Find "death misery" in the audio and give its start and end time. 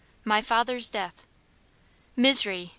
0.89-2.69